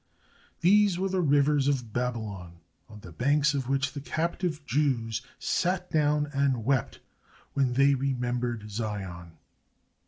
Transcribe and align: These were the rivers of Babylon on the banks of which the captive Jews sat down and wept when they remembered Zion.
These 0.61 0.97
were 0.97 1.09
the 1.09 1.21
rivers 1.21 1.67
of 1.67 1.93
Babylon 1.93 2.53
on 2.89 3.01
the 3.01 3.11
banks 3.11 3.53
of 3.53 3.69
which 3.69 3.93
the 3.93 4.01
captive 4.01 4.65
Jews 4.65 5.21
sat 5.37 5.91
down 5.91 6.25
and 6.33 6.65
wept 6.65 6.99
when 7.53 7.73
they 7.73 7.93
remembered 7.93 8.71
Zion. 8.71 9.33